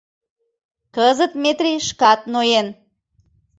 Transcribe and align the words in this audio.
Кызыт 0.95 1.33
Метрий 1.43 1.79
шкат 1.87 2.19
ноен. 2.31 2.67